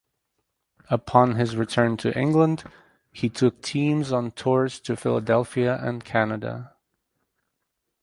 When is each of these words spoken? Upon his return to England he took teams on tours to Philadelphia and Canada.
Upon 0.89 1.35
his 1.35 1.55
return 1.55 1.95
to 1.97 2.17
England 2.17 2.63
he 3.11 3.29
took 3.29 3.61
teams 3.61 4.11
on 4.11 4.31
tours 4.31 4.79
to 4.79 4.95
Philadelphia 4.95 5.77
and 5.79 6.03
Canada. 6.03 6.73